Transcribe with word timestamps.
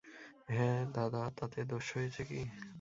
হাঁ 0.49 0.79
দাদা, 0.95 1.21
তাতে 1.37 1.59
দোষ 1.71 1.85
হয়েছে 1.95 2.21
কী? 2.23 2.41